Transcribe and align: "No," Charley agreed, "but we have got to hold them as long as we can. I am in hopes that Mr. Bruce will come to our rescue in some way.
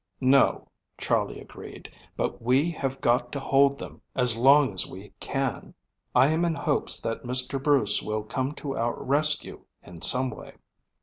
"No," 0.19 0.67
Charley 0.97 1.39
agreed, 1.39 1.87
"but 2.17 2.41
we 2.41 2.71
have 2.71 2.99
got 3.01 3.31
to 3.33 3.39
hold 3.39 3.77
them 3.77 4.01
as 4.15 4.35
long 4.35 4.73
as 4.73 4.87
we 4.87 5.13
can. 5.19 5.75
I 6.15 6.29
am 6.29 6.43
in 6.43 6.55
hopes 6.55 6.99
that 7.01 7.21
Mr. 7.21 7.61
Bruce 7.61 8.01
will 8.01 8.23
come 8.23 8.53
to 8.53 8.75
our 8.75 8.95
rescue 8.99 9.63
in 9.83 10.01
some 10.01 10.31
way. 10.31 10.53